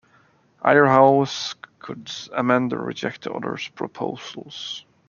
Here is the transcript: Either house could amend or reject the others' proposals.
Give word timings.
Either 0.63 0.87
house 0.87 1.53
could 1.77 2.11
amend 2.35 2.73
or 2.73 2.81
reject 2.83 3.21
the 3.21 3.31
others' 3.31 3.67
proposals. 3.67 4.83